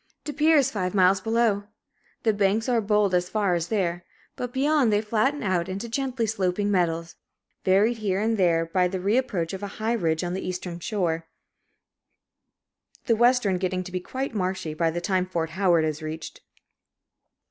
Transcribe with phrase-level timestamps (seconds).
[0.25, 1.65] Depere is five miles below.
[2.23, 4.03] The banks are bold as far as there;
[4.35, 7.17] but beyond, they flatten out into gently sloping meadows,
[7.65, 10.79] varied here and there by the re approach of a high ridge on the eastern
[10.79, 11.27] shore,
[13.05, 16.41] the western getting to be quite marshy by the time Fort Howard is reached.